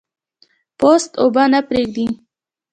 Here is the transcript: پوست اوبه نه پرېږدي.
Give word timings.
پوست 0.79 1.11
اوبه 1.23 1.43
نه 1.53 1.59
پرېږدي. 1.67 2.05